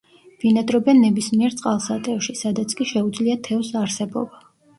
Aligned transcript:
ბინადრობენ 0.43 1.01
ნებისმიერ 1.03 1.57
წყალსატევში, 1.59 2.35
სადაც 2.41 2.75
კი 2.81 2.89
შეუძლია 2.93 3.37
თევზს 3.51 3.79
არსებობა. 3.85 4.43